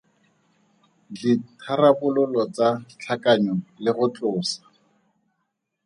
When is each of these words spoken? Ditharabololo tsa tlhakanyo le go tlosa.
Ditharabololo 1.19 2.43
tsa 2.55 2.67
tlhakanyo 2.99 3.53
le 3.83 3.89
go 3.97 4.05
tlosa. 4.15 4.61